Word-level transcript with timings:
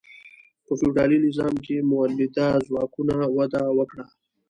په 0.65 0.71
فیوډالي 0.79 1.17
نظام 1.27 1.53
کې 1.65 1.75
مؤلده 1.89 2.47
ځواکونه 2.67 3.15
وده 3.35 3.63
وکړه. 3.77 4.05